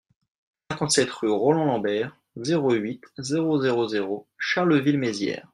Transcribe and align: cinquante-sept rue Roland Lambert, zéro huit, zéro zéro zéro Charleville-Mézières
cinquante-sept 0.71 1.11
rue 1.11 1.29
Roland 1.29 1.65
Lambert, 1.67 2.17
zéro 2.35 2.73
huit, 2.73 3.01
zéro 3.19 3.61
zéro 3.61 3.87
zéro 3.87 4.27
Charleville-Mézières 4.39 5.47